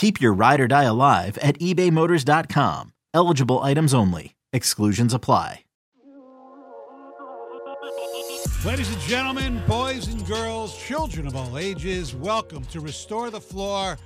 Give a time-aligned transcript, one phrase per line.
[0.00, 2.94] Keep your ride or die alive at ebaymotors.com.
[3.12, 4.34] Eligible items only.
[4.50, 5.64] Exclusions apply.
[8.64, 13.98] Ladies and gentlemen, boys and girls, children of all ages, welcome to Restore the Floor,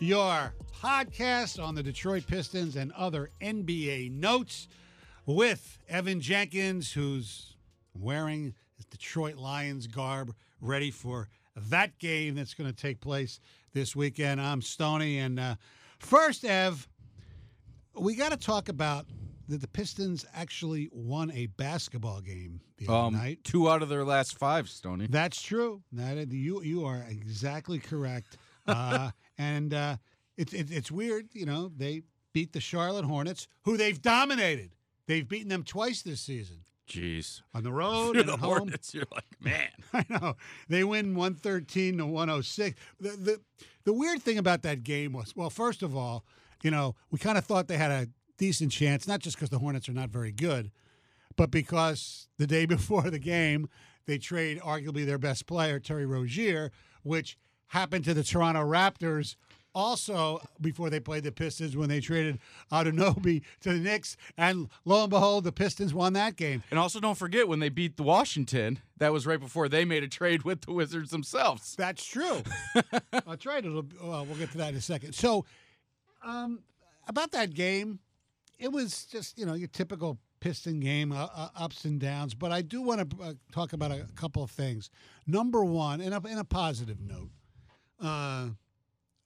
[0.00, 4.68] your podcast on the Detroit Pistons and other NBA notes
[5.26, 7.56] with Evan Jenkins, who's
[7.92, 13.38] wearing his Detroit Lions garb, ready for that game that's going to take place
[13.72, 14.40] this weekend.
[14.40, 15.18] I'm Stoney.
[15.18, 15.54] And uh,
[15.98, 16.88] first, Ev,
[17.94, 19.06] we got to talk about
[19.48, 23.44] that the Pistons actually won a basketball game the other Um, night.
[23.44, 25.06] two out of their last five, Stoney.
[25.10, 25.82] That's true.
[25.92, 28.36] That you you are exactly correct.
[28.64, 29.96] Uh, and uh,
[30.36, 31.72] it's it, it's weird, you know.
[31.76, 34.76] They beat the Charlotte Hornets, who they've dominated.
[35.08, 37.42] They've beaten them twice this season Jeez.
[37.54, 38.58] on the road You're and the at home.
[38.58, 38.94] Hornets.
[38.94, 39.68] You're like, man.
[39.92, 40.36] I know
[40.68, 42.78] they win one thirteen to one hundred six.
[43.00, 43.40] The, the
[43.84, 46.24] the weird thing about that game was, well, first of all,
[46.62, 48.08] you know, we kind of thought they had a
[48.38, 50.70] decent chance, not just because the Hornets are not very good,
[51.36, 53.68] but because the day before the game
[54.06, 56.72] they trade arguably their best player, Terry Rozier,
[57.04, 59.36] which happened to the Toronto Raptors.
[59.74, 62.38] Also, before they played the Pistons, when they traded
[62.70, 66.62] Anunoby to the Knicks, and lo and behold, the Pistons won that game.
[66.70, 70.02] And also, don't forget when they beat the Washington, that was right before they made
[70.02, 71.74] a trade with the Wizards themselves.
[71.76, 72.42] That's true.
[73.10, 73.64] That's right.
[73.64, 75.14] It'll, well, we'll get to that in a second.
[75.14, 75.46] So,
[76.22, 76.60] um,
[77.08, 77.98] about that game,
[78.58, 82.34] it was just you know your typical Piston game, uh, uh, ups and downs.
[82.34, 84.90] But I do want to uh, talk about a couple of things.
[85.26, 87.30] Number one, in a, in a positive note,
[88.00, 88.48] uh,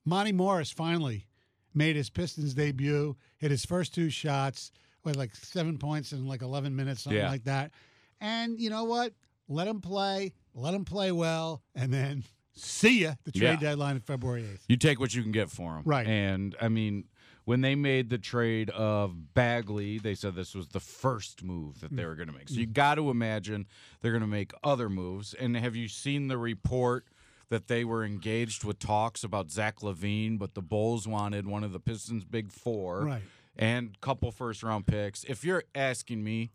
[0.07, 1.27] Monte Morris finally
[1.75, 3.17] made his Pistons debut.
[3.37, 4.71] Hit his first two shots
[5.05, 7.29] with like seven points in like eleven minutes, something Yeah.
[7.29, 7.73] like that.
[8.21, 9.13] And you know what?
[9.49, 10.33] Let him play.
[10.55, 12.25] Let him play well, and then
[12.55, 13.15] see ya.
[13.25, 13.57] The trade Yeah.
[13.71, 14.65] deadline of February eighth.
[14.69, 15.83] You take what you can get for him.
[15.85, 16.07] Right.
[16.07, 17.05] And, I mean,
[17.45, 21.95] when they made the trade of Bagley, they said this was the first move that
[21.95, 22.07] they Mm.
[22.07, 22.49] were going to make.
[22.49, 23.67] So you got to imagine
[24.01, 25.35] they're going to make other moves.
[25.35, 27.07] And have you seen the report
[27.49, 31.73] that they were engaged with talks about Zach LaVine, but the Bulls wanted one of
[31.73, 33.23] the Pistons' big four Right.
[33.57, 35.23] and couple first round picks?
[35.25, 36.51] If you're asking me,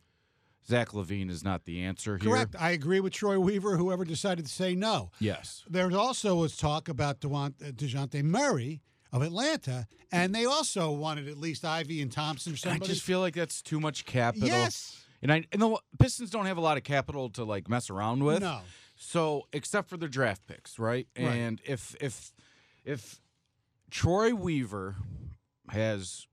[0.68, 2.30] Zach LaVine is not the answer here.
[2.30, 2.56] Correct.
[2.60, 3.78] I agree with Troy Weaver.
[3.78, 5.12] Whoever decided to say no.
[5.20, 5.64] Yes.
[5.70, 7.28] There also was talk about uh,
[7.72, 8.82] Dejounte Murray
[9.12, 13.20] of Atlanta, and they also wanted at least Ivey and Thompson or I just feel
[13.20, 14.48] like that's too much capital.
[14.48, 15.04] yes.
[15.24, 18.24] And I and the Pistons don't have a lot of capital to like mess around
[18.24, 18.42] with.
[18.42, 18.60] No.
[19.04, 21.08] So except for their draft picks, right?
[21.18, 21.26] Right.
[21.26, 22.32] And if if
[22.86, 23.20] if
[23.90, 24.96] Troy Weaver
[25.70, 26.28] has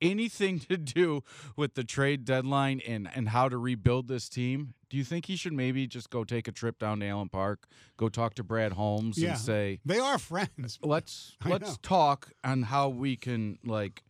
[0.00, 1.22] anything to do
[1.54, 5.36] with the trade deadline and and how to rebuild this team, do you think he
[5.36, 7.66] should maybe just go take a trip down to Allen Park,
[7.98, 9.30] go talk to Brad Holmes Yeah.
[9.32, 10.78] and say, They are friends.
[10.82, 14.02] let's let's talk on how we can like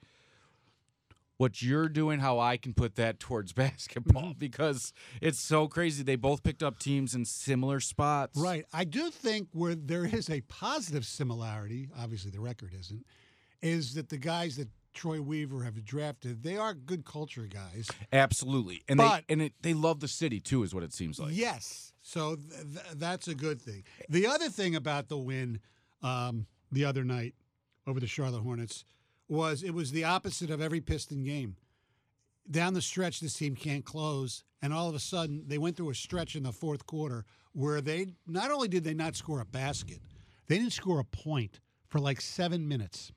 [1.42, 4.38] what you're doing how i can put that towards basketball Mm-hmm.
[4.38, 8.64] because it's so crazy they both picked up teams in similar spots Right.
[8.72, 13.04] I do think where there is a positive similarity, obviously the record isn't,
[13.60, 17.88] is that the guys that Troy Weaver have drafted, they are good culture guys.
[18.12, 21.18] absolutely and But- they and it, they love the city too is what it seems
[21.18, 21.92] like Yes.
[22.02, 23.82] So th- th- that's a good thing.
[24.08, 25.60] The other thing about the win
[26.02, 27.34] um, the other night
[27.86, 28.84] over the Charlotte Hornets
[29.32, 31.56] was it was the opposite of every Piston game.
[32.50, 35.90] Down the stretch, this team can't close, and all of a sudden they went through
[35.90, 39.44] a stretch in the fourth quarter where they not only did they not score a
[39.44, 39.98] basket,
[40.48, 43.12] they didn't score a point for like seven minutes.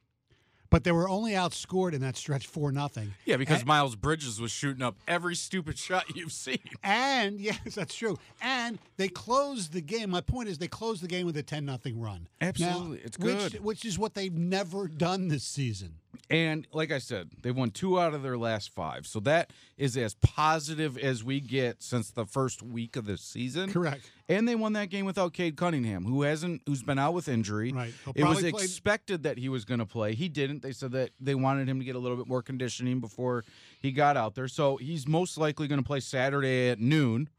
[0.72, 3.14] But they were only outscored in that stretch four nothing.
[3.24, 7.76] yeah because And- miles bridges was shooting up every stupid shot you've seen And yes,
[7.76, 8.18] that's true.
[8.42, 10.10] And they closed the game.
[10.10, 12.28] My point is, they closed the game with a ten nothing run.
[12.42, 13.00] Now, Absolutely.
[13.00, 13.64] It's which- good.
[13.64, 15.96] which is what they've never done this season.
[16.30, 19.06] And like I said, they've won two out of their last five.
[19.08, 23.72] So that is as positive as we get since the first week of the season.
[23.72, 24.10] Correct.
[24.28, 27.72] And they won that game without Cade Cunningham, who hasn't who's been out with injury.
[27.72, 27.94] Right.
[28.04, 30.16] He'll It was expected that he was going to play.
[30.16, 30.62] He didn't.
[30.62, 33.44] They said that they wanted him to get a little bit more conditioning before
[33.80, 34.48] he got out there.
[34.48, 37.30] So he's most likely going to play Saturday at noon.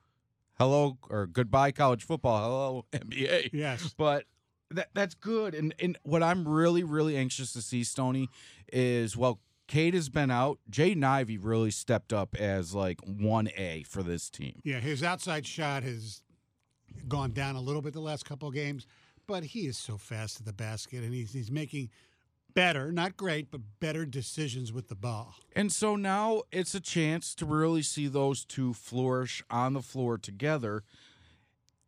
[0.59, 2.43] Hello or goodbye college football.
[2.43, 3.51] Hello NBA.
[3.53, 3.95] Yes.
[3.97, 4.25] But
[4.71, 5.55] that that's good.
[5.55, 8.29] And and what I'm really really anxious to see, Stoney,
[8.73, 10.59] is well, Cade has been out.
[10.71, 14.61] Jaden Ivey really stepped up as like one A for this team.
[14.65, 16.23] Yeah, his outside shot has
[17.09, 18.87] gone down a little bit the last couple of games,
[19.27, 21.91] but he is so fast at the basket, and he's he's making
[22.55, 25.35] better, not great, but better decisions with the ball.
[25.55, 30.17] And so now it's a chance to really see those two flourish on the floor
[30.17, 30.83] together.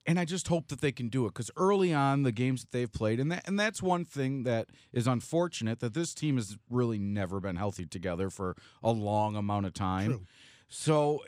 [0.08, 2.72] And I just hope that they can do it because early on the games that
[2.72, 6.56] they've played, and that and that's one thing that is unfortunate that this team has
[6.70, 10.10] really never been healthy together for a long amount of time.
[10.10, 10.26] True.
[10.68, 11.22] So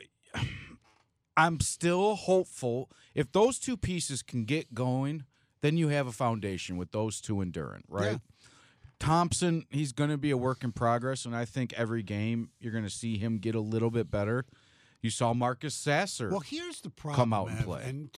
[1.37, 5.25] I'm still hopeful if those two pieces can get going,
[5.61, 8.13] then you have a foundation with those two enduring, right?
[8.13, 8.17] Yeah.
[8.99, 12.71] Thompson, he's going to be a work in progress, and I think every game you're
[12.71, 14.45] going to see him get a little bit better.
[15.01, 16.29] You saw Marcus Sasser.
[16.29, 17.15] Well, here's the problem.
[17.15, 17.83] Come out and play.
[17.85, 18.17] And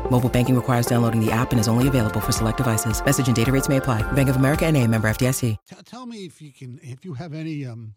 [0.11, 3.03] Mobile banking requires downloading the app and is only available for select devices.
[3.03, 4.01] Message and data rates may apply.
[4.11, 5.55] Bank of America and a member FDIC.
[5.65, 7.93] t- tell me if you can, if you have any, um,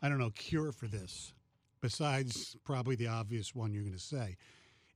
[0.00, 1.34] I don't know, cure for this,
[1.80, 4.36] besides probably the obvious one you're going to say,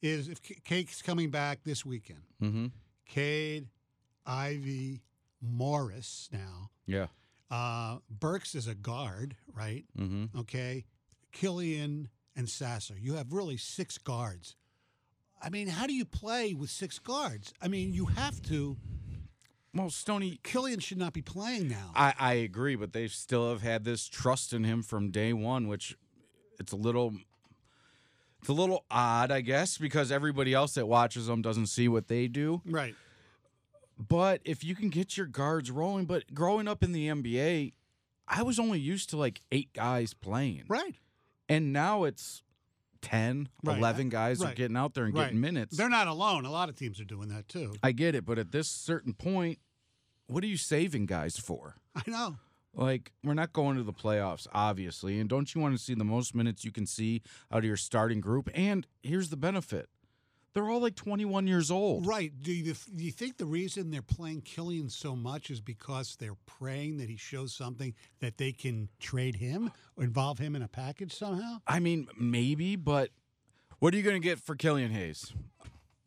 [0.01, 2.67] is if K- Cade's coming back this weekend, mm-hmm.
[3.05, 3.67] Cade,
[4.25, 5.03] Ivey,
[5.43, 6.71] Morris now.
[6.87, 7.07] Yeah.
[7.51, 9.87] Uh, Burks is a guard, right?
[9.99, 10.39] Mm-hmm.
[10.39, 10.85] Okay.
[11.33, 12.95] Killian and Sasser.
[12.97, 14.55] You have really six guards.
[15.43, 17.53] I mean, how do you play with six guards?
[17.63, 18.77] I mean, you have to.
[19.75, 21.93] Well, Stoney, Killian should not be playing now.
[21.95, 25.69] I, I agree, but they still have had this trust in him from day one,
[25.69, 25.97] which
[26.59, 27.15] it's a little
[28.41, 32.09] it's a little odd, I guess, because everybody else that watches them doesn't see what
[32.09, 32.63] they do.
[32.67, 32.95] right.
[34.09, 37.75] But if you can get your guards rolling, but growing up in the NBA,
[38.27, 40.65] I was only used to like eight guys playing.
[40.69, 40.95] Right.
[41.51, 42.43] And now it's
[43.03, 43.79] 10, Right.
[43.79, 45.25] 11 guys are getting out there and right.
[45.25, 45.77] getting minutes.
[45.77, 46.45] They're not alone.
[46.45, 47.75] A lot of teams are doing that too.
[47.83, 49.59] I get it, but at this certain point,
[50.27, 51.77] what are you saving guys for?
[51.95, 52.37] I know.
[52.73, 55.19] Like, we're not going to the playoffs, obviously.
[55.19, 57.77] And don't you want to see the most minutes you can see out of your
[57.77, 58.49] starting group?
[58.55, 59.89] And here's the benefit
[60.53, 62.07] they're all like 21 years old.
[62.07, 62.33] Right.
[62.43, 66.37] Do you, do you think the reason they're playing Killian so much is because they're
[66.47, 70.69] praying that he shows something that they can trade him or involve him in a
[70.69, 71.59] package somehow?
[71.67, 73.11] I mean, maybe, but
[73.79, 75.33] what are you going to get for Killian Hayes?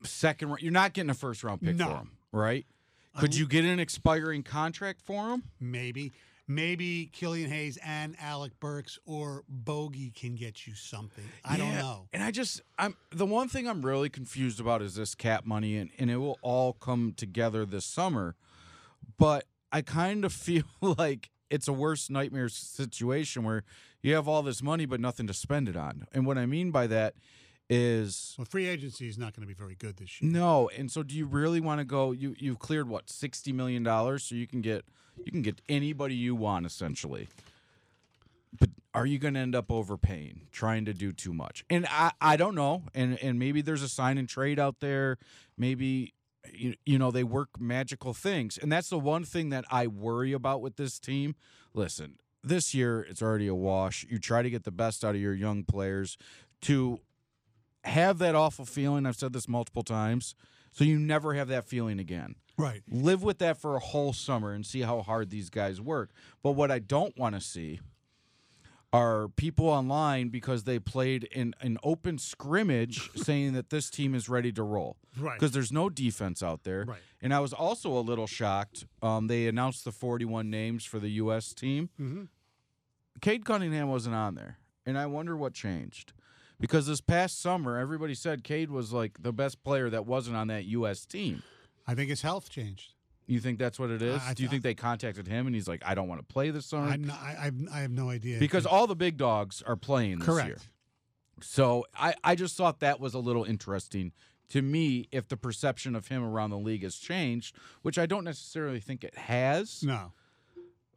[0.03, 1.85] Second, round- you're not getting a first round pick No.
[1.85, 2.65] for him, right?
[3.19, 5.43] Could you get an expiring contract for him?
[5.59, 6.11] Maybe.
[6.55, 11.23] Maybe Killian Hayes and Alec Burks or Bogey can get you something.
[11.43, 12.07] I don't know.
[12.13, 15.77] And I just, I'm the one thing I'm really confused about is this cap money,
[15.77, 18.35] and, and it will all come together this summer.
[19.17, 23.63] But I kind of feel like it's a worse nightmare situation where
[24.01, 26.05] you have all this money but nothing to spend it on.
[26.11, 27.15] And what I mean by that
[27.69, 30.31] is Well, free agency is not going to be very good this year.
[30.31, 30.69] no.
[30.77, 32.11] And so, do you really want to go?
[32.11, 34.85] You you've cleared what sixty million dollars, so you can get
[35.23, 37.27] you can get anybody you want essentially.
[38.59, 41.65] But are you going to end up overpaying, trying to do too much?
[41.69, 42.83] And I, I don't know.
[42.93, 45.17] And and maybe there's a sign and trade out there.
[45.57, 46.13] Maybe
[46.53, 50.33] you, you know they work magical things, and that's the one thing that I worry
[50.33, 51.35] about with this team.
[51.73, 54.05] Listen, this year it's already a wash.
[54.09, 56.17] You try to get the best out of your young players
[56.61, 56.99] to
[57.83, 59.05] have that awful feeling.
[59.05, 60.35] I've said this multiple times,
[60.71, 62.35] so you never have that feeling again.
[62.57, 62.81] Right.
[62.89, 66.11] Live with that for a whole summer and see how hard these guys work.
[66.43, 67.79] But what I don't want to see
[68.91, 74.29] are people online because they played in an open scrimmage saying that this team is
[74.29, 74.97] ready to roll.
[75.19, 75.33] Right.
[75.39, 76.85] Because there's no defense out there.
[76.87, 76.99] Right.
[77.21, 78.85] And I was also a little shocked.
[79.01, 81.53] Um, they announced the 41 names for the U.S.
[81.55, 81.89] team.
[81.99, 82.27] Mhm.
[83.21, 84.57] Cade Cunningham wasn't on there.
[84.85, 86.13] And I wonder what changed.
[86.59, 90.47] Because this past summer, everybody said Cade was like the best player that wasn't on
[90.47, 91.05] that U.S.
[91.05, 91.43] team.
[91.85, 92.93] I think his health changed.
[93.27, 94.21] You think that's what it is?
[94.21, 96.25] I- I- Do you think they contacted him and he's like, I don't want to
[96.33, 96.89] play this summer?
[96.89, 96.97] I,
[97.47, 98.39] I, I have no idea.
[98.39, 100.47] because all the big dogs are playing this correct.
[100.47, 100.57] year.
[101.41, 104.11] So I, I just thought that was a little interesting
[104.49, 108.23] to me if the perception of him around the league has changed, which I don't
[108.23, 110.11] necessarily think it has, No.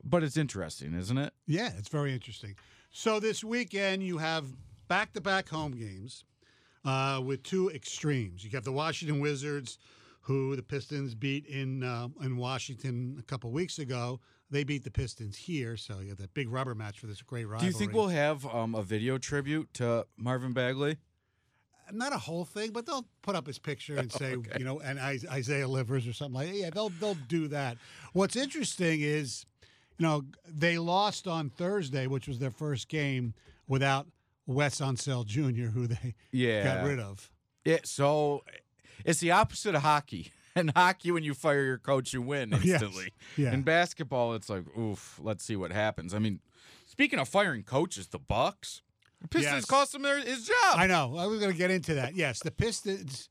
[0.04, 1.32] but it's interesting, isn't it?
[1.46, 2.54] Yeah, it's very interesting.
[2.90, 4.44] So this weekend you have
[4.88, 6.24] back-to-back home games
[6.84, 8.44] uh, with two extremes.
[8.44, 9.78] You have the Washington Wizards,
[10.22, 14.20] who the Pistons beat in uh, in Washington a couple weeks ago.
[14.50, 17.46] They beat the Pistons here, so you have that big rubber match for this great
[17.46, 17.60] rivalry.
[17.60, 20.98] Do you think we'll have um, a video tribute to Marvin Bagley?
[21.92, 24.98] not a whole thing, but they'll put up his picture and say, you know, and
[24.98, 26.56] Isaiah Livers or something like that.
[26.56, 27.78] Yeah, they'll they'll do that.
[28.12, 29.46] What's interesting is,
[29.98, 33.34] you know, they lost on Thursday, which was their first game
[33.68, 34.06] without
[34.46, 36.64] Wes Unseld Jr., who they Yeah.
[36.76, 37.30] got rid of.
[37.64, 38.44] It, so
[39.04, 40.32] it's the opposite of hockey.
[40.56, 42.80] In hockey, when you fire your coach, you win Yes.
[42.80, 43.12] instantly.
[43.36, 43.52] Yeah.
[43.52, 46.14] In basketball, it's like, oof, let's see what happens.
[46.14, 46.40] I mean,
[46.86, 48.80] speaking of firing coaches, the Bucks,
[49.20, 49.64] the Pistons Yes.
[49.66, 51.16] cost him their, his job I know.
[51.18, 52.14] I was going to get into that.
[52.16, 53.28] Yes, the Pistons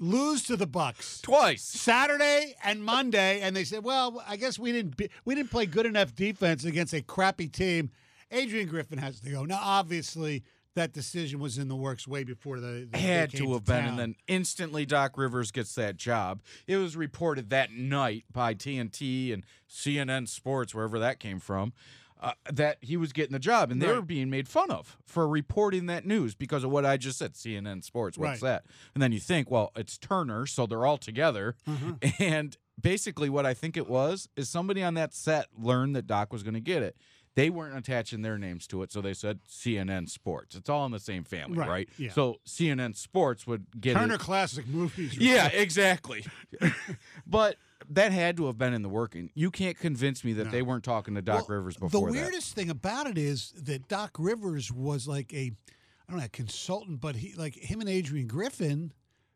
[0.00, 1.20] lose to the Bucks.
[1.20, 1.62] twice.
[1.62, 5.66] Saturday and Monday, and they said, "Well, I guess we didn't be, we didn't play
[5.66, 7.90] good enough defense against a crappy team."
[8.32, 9.44] Adrian Griffin has to go.
[9.44, 10.42] Now, obviously,
[10.74, 13.88] that decision was in the works way before the, the Had to have been, town.
[13.90, 16.40] and then instantly Doc Rivers gets that job.
[16.66, 21.74] It was reported that night by TNT and CNN Sports, wherever that came from,
[22.22, 23.96] uh, that he was getting the job, and they Right.
[23.96, 27.34] were being made fun of for reporting that news because of what I just said.
[27.34, 28.62] CNN Sports, what's Right.
[28.62, 28.64] that?
[28.94, 31.94] And then you think, well, it's Turner, so they're all together, Uh-huh.
[32.18, 36.32] and basically what I think it was is somebody on that set learned that Doc
[36.32, 36.96] was going to get it.
[37.34, 40.54] They weren't attaching their names to it, so they said CNN Sports.
[40.54, 41.88] It's all in the same family, Right, right?
[41.96, 42.12] yeah.
[42.12, 44.20] So CNN Sports would get Turner it.
[44.20, 45.16] Classic Movies.
[45.16, 46.26] Yeah, exactly.
[47.26, 47.56] but
[47.88, 49.30] that had to have been in the working.
[49.34, 50.50] You can't convince me that No.
[50.50, 52.22] they weren't talking to Doc Well, Rivers before The that.
[52.22, 55.52] weirdest thing about it is that Doc Rivers was like a,
[56.08, 58.92] I don't know, a consultant, but he like him and Adrian Griffin,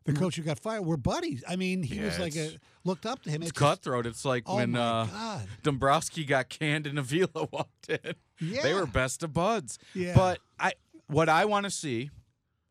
[0.07, 1.43] the coach who got fired, were buddies.
[1.47, 1.99] I mean, he Mm.
[1.99, 3.43] Yeah, was like a looked up to him.
[3.43, 4.07] It's just- cutthroat.
[4.07, 8.15] It's like Oh when uh, Dombrowski got canned and Avila walked in.
[8.39, 8.63] Yeah.
[8.63, 9.77] They were best of buds.
[9.93, 10.15] Yeah.
[10.15, 10.73] But I,
[11.07, 12.09] what I want to see,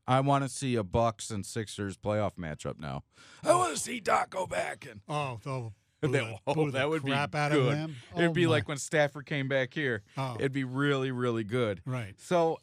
[0.09, 3.03] I want to see a Bucks and Sixers playoff matchup now.
[3.45, 5.01] I want to see Doc go back and.
[5.09, 7.91] Oh, they'll That, the- oh, the that would be crap out good.
[8.17, 10.03] It'd Oh, be my- like when Stafford came back here.
[10.17, 10.37] Oh.
[10.39, 11.81] It'd be really, really good.
[11.87, 12.15] Right.
[12.19, 12.59] So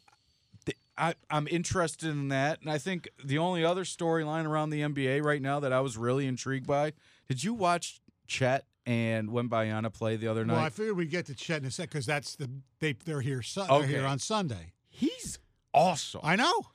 [0.96, 2.60] I, I'm interested in that.
[2.60, 5.96] And I think the only other storyline around the NBA right now that I was
[5.96, 6.92] really intrigued by
[7.28, 10.54] did you watch Chet and Wembanyama play the other night?
[10.54, 13.20] Well, I figured we'd get to Chet in a sec because that's the they they're
[13.20, 13.42] here.
[13.42, 13.78] Su- Okay.
[13.78, 14.72] They're here on Sunday.
[14.88, 15.38] He's
[15.72, 16.20] awesome.
[16.22, 16.66] I know.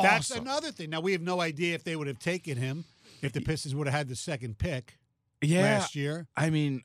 [0.00, 0.90] That's another thing.
[0.90, 2.84] Now we have no idea if they would have taken him
[3.22, 4.98] if the Pistons would have had the second pick
[5.40, 5.62] yeah.
[5.62, 6.28] last year.
[6.36, 6.82] I mean,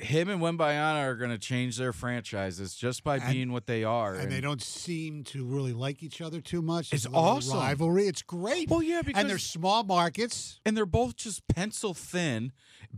[0.00, 3.84] him and Wembanyama are going to change their franchises just by And- being what they
[3.84, 4.14] are.
[4.14, 6.92] And they don't seem to really like each other too much.
[6.92, 7.58] It's little awesome.
[7.58, 8.06] rivalry.
[8.06, 8.68] It's great.
[8.70, 10.58] Well, yeah, because and they're small markets.
[10.64, 12.52] and they're both just pencil thin,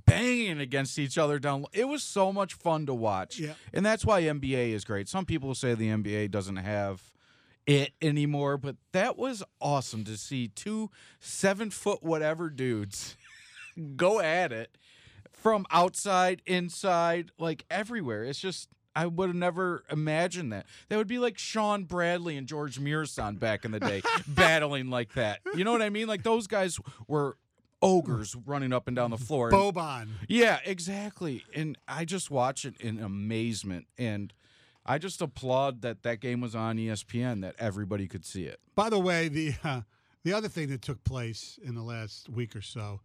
[0.06, 1.64] banging against each other down.
[1.72, 3.54] It was so much fun to watch, Yeah.
[3.72, 5.08] and that's why NBA is great.
[5.08, 7.12] Some people say the NBA doesn't have
[7.66, 10.90] it anymore, but that was awesome to see two
[11.20, 13.16] seven foot whatever dudes
[13.96, 14.76] go at it
[15.42, 18.24] from outside, inside, like everywhere.
[18.24, 18.68] It's just.
[18.94, 20.66] I would have never imagined that.
[20.90, 25.14] That would be like Shawn Bradley and George Muresan back in the day, battling like
[25.14, 25.40] that.
[25.54, 26.06] You know what I mean?
[26.08, 27.38] Like those guys were
[27.80, 29.48] ogres running up and down the floor.
[29.48, 30.08] And- Boban.
[30.28, 31.42] yeah, exactly.
[31.54, 33.86] And I just watch it in amazement.
[33.96, 34.30] And
[34.84, 38.60] I just applaud that that game was on ESPN, that everybody could see it.
[38.74, 39.80] By the way, the uh,
[40.22, 43.00] the other thing that took place in the last week or so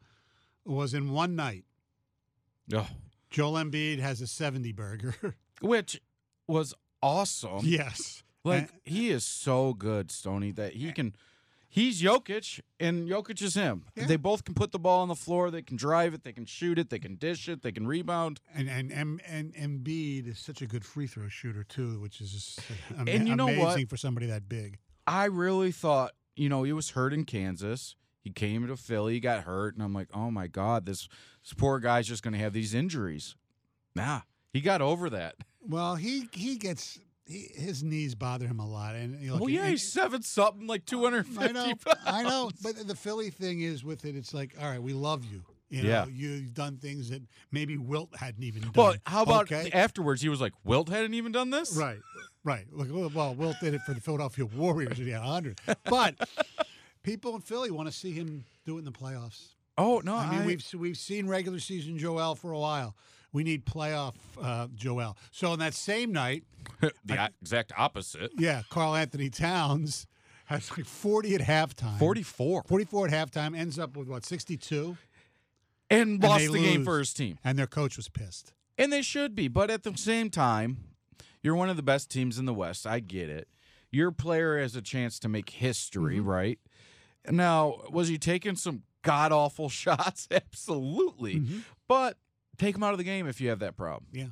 [0.66, 1.64] was in one night.
[2.74, 2.88] Oh.
[3.30, 5.16] Joel Embiid has a 70 burger.
[5.62, 6.02] Which
[6.48, 7.62] was awesome.
[7.64, 8.24] Yes.
[8.44, 11.16] Like And- he is so good, Stoney, that he can.
[11.70, 13.84] He's Jokic, and Jokic is him.
[13.96, 14.06] Yeah.
[14.06, 15.52] They both can put the ball on the floor.
[15.52, 16.24] They can drive it.
[16.24, 16.90] They can shoot it.
[16.90, 17.62] They can dish it.
[17.62, 18.40] They can rebound.
[18.56, 22.58] And and and, and Embiid is such a good free throw shooter too, which is
[22.98, 23.58] ama- And you know what?
[23.58, 24.78] amazing for somebody that big.
[25.06, 27.96] I really thought, you know, he was hurt in Kansas.
[28.28, 31.08] He came to Philly, he got hurt, and I'm like, oh my god, this,
[31.44, 33.38] this poor guy's just going to have these injuries.
[33.96, 35.36] Nah, he got over that.
[35.66, 39.50] Well, he he gets he, his knees bother him a lot, and you know, well,
[39.50, 42.00] yeah, and- he's seven something, like 250 I know, pounds.
[42.06, 42.52] I know.
[42.62, 45.44] But the Philly thing is with it, it's like, all right, we love you.
[45.70, 46.06] You know, Yeah.
[46.08, 48.72] you've done things that maybe Wilt hadn't even done.
[48.76, 49.70] Well, how about okay?
[49.72, 50.22] afterwards?
[50.22, 51.76] He was like, Wilt hadn't even done this?
[51.78, 52.00] Right,
[52.44, 52.66] right.
[52.74, 55.60] Well, Wilt did it for the Philadelphia Warriors, and he had 100.
[55.86, 56.16] But
[57.08, 59.54] people in Philly want to see him do it in the playoffs.
[59.78, 60.16] Oh, no.
[60.16, 62.96] I mean, I- we've we've seen regular season Joel for a while.
[63.34, 65.18] We need playoff uh, Joel.
[65.32, 66.44] So on that same night,
[67.06, 68.32] the o- exact opposite.
[68.38, 70.08] yeah, Karl-Anthony Towns
[70.46, 71.98] has like 40 at halftime.
[72.00, 72.64] 44.
[72.68, 74.98] 44 at halftime, ends up with what, 62?
[75.90, 77.38] And And lost the game for his team.
[77.44, 78.54] And their coach was pissed.
[78.78, 79.48] And they should be.
[79.48, 80.78] But at the same time,
[81.42, 82.86] you're one of the best teams in the West.
[82.88, 83.48] I get it.
[83.92, 86.28] Your player has a chance to make history, Mm-hmm.
[86.28, 86.60] right?
[87.30, 90.28] Now, was he taking some god awful shots?
[90.32, 91.36] Absolutely.
[91.36, 91.60] Mm-hmm.
[91.88, 92.18] But
[92.58, 94.08] take him out of the game if you have that problem.
[94.12, 94.28] Yeah.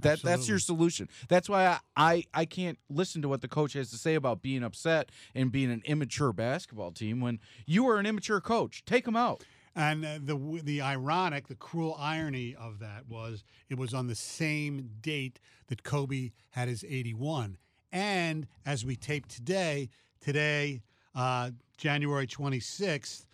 [0.00, 1.08] That that's your solution.
[1.28, 4.42] That's why I, I I can't listen to what the coach has to say about
[4.42, 8.84] being upset and being an immature basketball team when you are an immature coach.
[8.84, 9.44] Take him out.
[9.76, 14.14] And uh, the the ironic, the cruel irony of that was it was on the
[14.14, 17.56] same date that Kobe had his 81.
[17.90, 19.88] And as we tape today,
[20.20, 20.82] today,
[21.14, 23.24] uh, January 26th,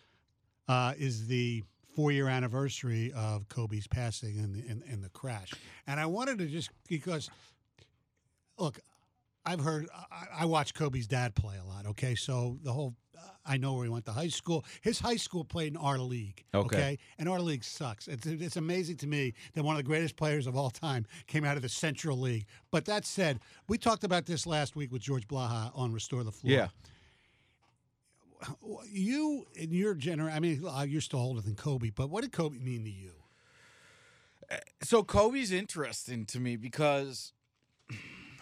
[0.68, 1.62] uh, is the
[1.96, 5.52] four year anniversary of Kobe's passing in the, the crash.
[5.86, 7.28] And I wanted to just, because,
[8.58, 8.78] look,
[9.44, 12.14] I've heard, I, I watch Kobe's dad play a lot, okay?
[12.14, 12.94] So the whole,
[13.44, 14.64] I know where he went to high school.
[14.82, 16.76] His high school played in our league, Okay.
[16.76, 16.98] okay?
[17.18, 18.06] And our league sucks.
[18.06, 21.44] It's, it's amazing to me that one of the greatest players of all time came
[21.44, 22.44] out of the Central League.
[22.70, 26.30] But that said, we talked about this last week with George Blaha on Restore the
[26.32, 26.52] Floor.
[26.52, 26.68] Yeah.
[28.90, 32.58] You, in your generation, I mean, you're still older than Kobe, but what did Kobe
[32.58, 33.12] mean to you?
[34.82, 37.32] So Kobe's interesting to me because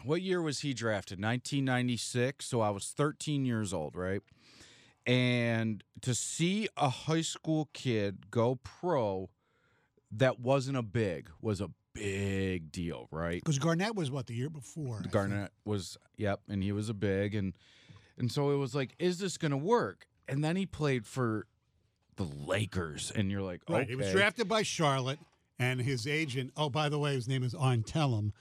[0.05, 1.19] what year was he drafted?
[1.19, 2.47] 1996.
[2.47, 4.23] So I was 13 years old, right?
[5.07, 9.31] And to see a high school kid go pro
[10.13, 13.43] that wasn't a big was a big deal, right?
[13.43, 15.03] Because Garnett was what the year before.
[15.11, 17.55] Garnett was yep, and he was a big and
[18.19, 20.07] and so it was like, is this gonna work?
[20.29, 21.47] And then he played for
[22.17, 23.83] the Lakers, and you're like, Right.
[23.83, 23.91] okay.
[23.91, 25.19] He was drafted by Charlotte,
[25.59, 28.33] and his agent, oh, by the way, his name is Arn Tellem,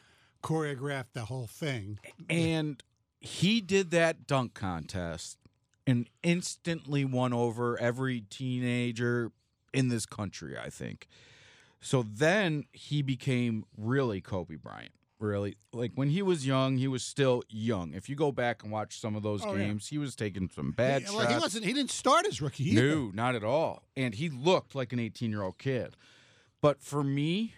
[0.44, 2.00] choreographed the whole thing.
[2.30, 2.82] and
[3.20, 5.38] he did that dunk contest
[5.86, 9.32] and instantly won over every teenager
[9.74, 11.08] in this country, I think.
[11.80, 14.92] So then he became really Kobe Bryant.
[15.20, 17.94] Really, like when he was young, he was still young.
[17.96, 19.66] If you go back and watch some of those Oh, yeah.
[19.66, 21.34] games, he was taking some bad He- shots.
[21.34, 21.66] he wasn't.
[21.66, 22.96] He didn't start his rookie year.
[22.96, 23.82] No, not at all.
[23.96, 25.96] And he looked like an 18 year old kid.
[26.62, 27.56] But for me,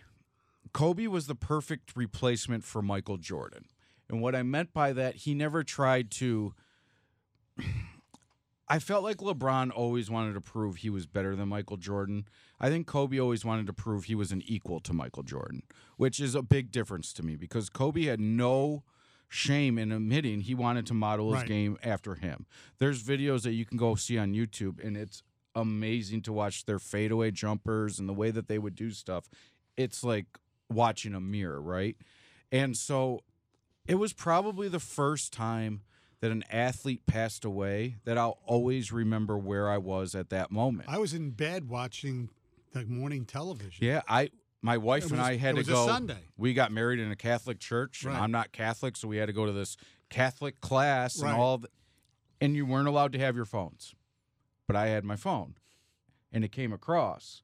[0.72, 3.66] Kobe was the perfect replacement for Michael Jordan.
[4.08, 6.54] And what I meant by that, he never tried to.
[8.70, 12.26] I felt like LeBron always wanted to prove he was better than Michael Jordan.
[12.60, 15.64] I think Kobe always wanted to prove he was an equal to Michael Jordan,
[15.98, 18.84] which is a big difference to me because Kobe had no
[19.28, 21.48] shame in admitting he wanted to model his Right.
[21.48, 22.46] game after him.
[22.78, 25.24] There's videos that you can go see on YouTube, and it's
[25.56, 29.30] amazing to watch their fadeaway jumpers and the way that they would do stuff.
[29.78, 30.26] It's like
[30.70, 31.96] watching a mirror, right?
[32.52, 33.24] And so
[33.88, 35.82] it was probably the first time
[36.22, 40.90] that an athlete passed away that I'll always remember where I was at that moment.
[40.90, 42.30] I was in bed watching
[42.74, 43.86] the morning television.
[43.86, 44.30] Yeah, I
[44.62, 45.88] my wife and I had it to was a go.
[45.88, 46.20] Sunday.
[46.38, 48.22] We got married in a Catholic church, and Right.
[48.22, 49.78] I'm not Catholic, so we had to go to this
[50.10, 51.56] Catholic class and all.
[51.56, 51.66] Of,
[52.42, 53.96] and you weren't allowed to have your phones,
[54.68, 55.56] but I had my phone,
[56.34, 57.42] and it came across,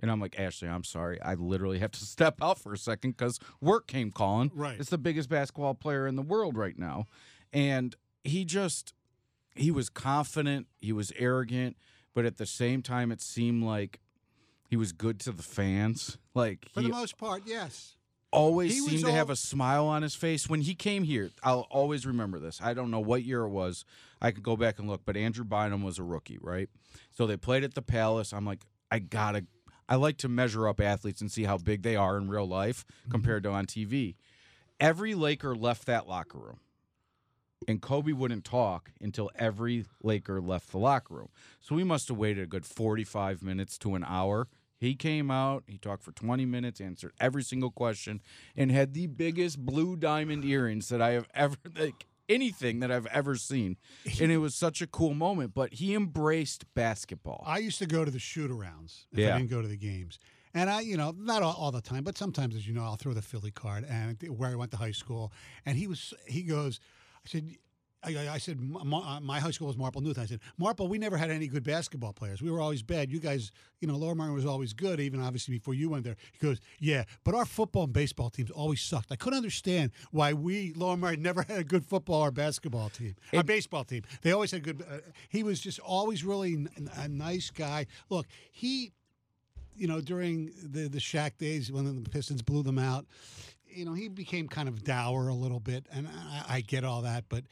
[0.00, 3.16] and I'm like, Ashley, I'm sorry, I literally have to step out for a second
[3.16, 4.52] because work came calling.
[4.54, 4.78] Right.
[4.78, 7.06] it's the biggest basketball player in the world right now,
[7.52, 8.92] and he just
[9.54, 11.76] he was confident, he was arrogant,
[12.14, 14.00] but at the same time, it seemed like
[14.68, 16.18] he was good to the fans.
[16.34, 17.96] Like For he the most part, yes.
[18.30, 21.30] always he seemed to have a smile on his face when he came here.
[21.42, 22.60] I'll always remember this.
[22.62, 23.84] I don't know what year it was.
[24.20, 26.68] I could go back and look, but Andrew Bynum was a rookie, right?
[27.10, 28.32] So they played at the Palace.
[28.32, 29.44] I'm like, I gotta.
[29.88, 32.84] I like to measure up athletes and see how big they are in real life
[33.10, 34.14] compared to on TV.
[34.80, 36.60] every Laker left that locker room.
[37.68, 41.28] And Kobe wouldn't talk until every Laker left the locker room.
[41.60, 44.48] So we must have waited a good 45 minutes to an hour.
[44.76, 48.20] He came out, he talked for 20 minutes, answered every single question,
[48.56, 53.06] and had the biggest blue diamond earrings that I have ever, like anything that I've
[53.06, 53.76] ever seen.
[54.20, 57.44] And it was such a cool moment, but he embraced basketball.
[57.46, 59.34] I used to go to the shoot arounds if Yeah.
[59.34, 60.18] I didn't go to the games.
[60.54, 62.96] And I, you know, not all, all the time, but sometimes, as you know, I'll
[62.96, 65.32] throw the Philly card and where I went to high school.
[65.64, 66.78] And he was, he goes,
[67.24, 67.50] I said,
[68.04, 70.18] I, I- said, "Ma- Ma- my high school was Marple Newth.
[70.18, 72.42] I said, Marple, we never had any good basketball players.
[72.42, 73.12] We were always bad.
[73.12, 76.16] You guys, you know, Lower Merion was always good, even obviously before you went there.
[76.32, 79.12] He goes, yeah, but our football and baseball teams always sucked.
[79.12, 83.14] I couldn't understand why we, Lower Merion, never had a good football or basketball team,
[83.32, 84.02] a baseball team.
[84.22, 84.82] They always had good.
[84.82, 84.96] Uh,
[85.28, 87.86] he was just always really n- a nice guy.
[88.10, 88.90] Look, he
[89.74, 93.06] you know, during the the Shaq days when the Pistons blew them out,
[93.74, 97.02] you know, he became kind of dour a little bit, and I, I get all
[97.02, 97.44] that, but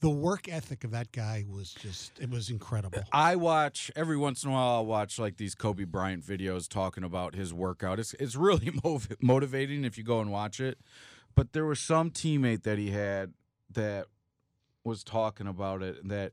[0.00, 3.02] the work ethic of that guy was just it was incredible.
[3.12, 4.76] I watch every once in a while.
[4.76, 7.98] I'll watch like these Kobe Bryant videos talking about his workout.
[7.98, 10.78] It's it's really mov- motivating if you go and watch it.
[11.34, 13.32] But there was some teammate that he had
[13.72, 14.06] that
[14.84, 16.32] was talking about it that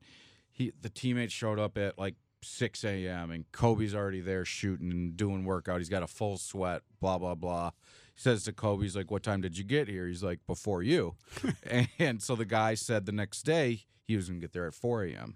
[0.52, 3.32] he the teammate showed up at like 6 a.m.
[3.32, 5.80] and Kobe's already there shooting and doing workout.
[5.80, 6.82] He's got a full sweat.
[7.00, 7.72] Blah blah blah.
[8.16, 11.16] Says to Kobe, he's like, "What time did you get here?" He's like, "Before you."
[12.00, 15.06] and so the guy said the next day he was gonna get there at 4
[15.06, 15.36] a.m.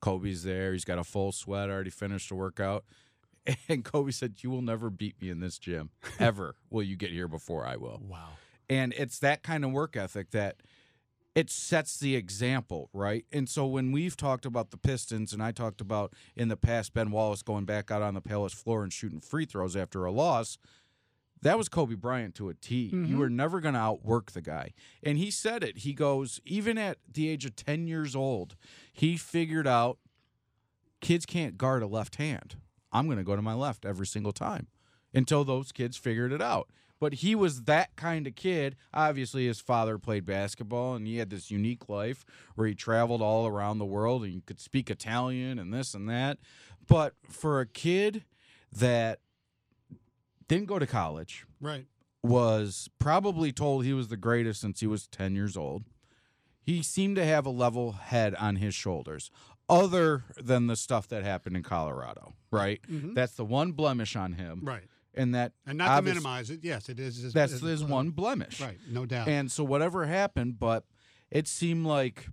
[0.00, 0.72] Kobe's there.
[0.72, 2.84] He's got a full sweat, already finished the workout.
[3.68, 5.90] And Kobe said, You will never beat me in this gym.
[6.18, 8.00] Ever will you get here before I will.
[8.02, 8.28] Wow.
[8.70, 10.62] And it's that kind of work ethic that
[11.34, 13.26] it sets the example, right?
[13.32, 16.94] And so when we've talked about the Pistons, and I talked about in the past
[16.94, 20.12] Ben Wallace going back out on the Palace floor and shooting free throws after a
[20.12, 20.56] loss,
[21.44, 22.86] that was Kobe Bryant to a T.
[22.86, 23.36] You were mm-hmm.
[23.36, 24.72] never going to outwork the guy.
[25.02, 25.78] And he said it.
[25.78, 28.56] He goes, even at the age of 10 years old,
[28.92, 29.98] he figured out
[31.02, 32.56] kids can't guard a left hand.
[32.92, 34.68] I'm going to go to my left every single time
[35.12, 36.70] until those kids figured it out.
[36.98, 38.76] But he was that kind of kid.
[38.94, 43.46] Obviously, his father played basketball and he had this unique life where he traveled all
[43.46, 46.38] around the world and he could speak Italian and this and that.
[46.88, 48.24] But for a kid
[48.72, 49.18] that
[50.48, 51.86] didn't go to college, Right.
[52.22, 55.84] was probably told he was the greatest since he was 10 years old.
[56.62, 59.30] He seemed to have a level head on his shoulders,
[59.68, 62.80] other than the stuff that happened in Colorado, right?
[62.88, 64.58] That's the one blemish on him.
[64.58, 64.68] Mm-hmm.
[64.68, 64.84] Right.
[65.16, 67.32] And that And not to minimize it, yes, it is.
[67.32, 68.60] that's his one blemish.
[68.60, 68.78] Right.
[68.90, 69.28] No doubt.
[69.28, 70.84] And so whatever happened, but
[71.30, 72.26] it seemed like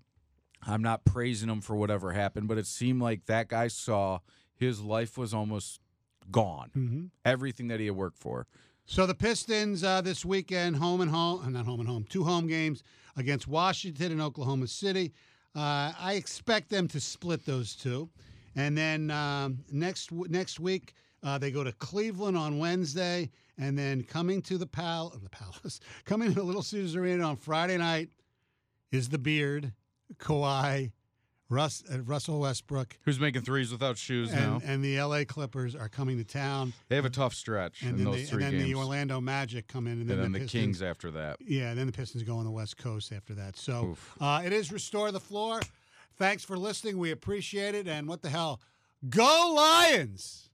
[0.65, 4.19] I'm not praising him for whatever happened, but it seemed like that guy saw
[4.55, 5.79] his life was almost
[6.29, 6.71] gone.
[6.75, 7.05] Mm-hmm.
[7.25, 8.47] Everything that he had worked for.
[8.85, 12.23] So the Pistons uh, this weekend, home and home, uh, not home and home, two
[12.23, 12.83] home games
[13.15, 15.13] against Washington and Oklahoma City.
[15.55, 18.09] Uh, I expect them to split those two,
[18.55, 24.03] and then um, next next week uh, they go to Cleveland on Wednesday, and then
[24.03, 28.09] coming to the Pal the Palace, coming to the Little Caesars Arena on Friday night
[28.91, 29.73] is the Beard,
[30.17, 30.91] Kawhi,
[31.51, 34.55] Russ, uh, Russell Westbrook, Who's making threes without shoes now?
[34.55, 35.25] and, and the L.A.
[35.25, 36.71] Clippers are coming to town.
[36.87, 39.19] They have a tough stretch And in then, those the, and three then the Orlando
[39.19, 41.37] Magic come in, and and then, then the, Pistons, Kings after that.
[41.41, 43.57] Yeah, and then the Pistons go on the West Coast after that.
[43.57, 45.59] So uh, it is restore the floor.
[46.17, 46.97] Thanks for listening.
[46.97, 47.87] We appreciate it.
[47.87, 48.61] And what the hell,
[49.09, 50.50] go Lions!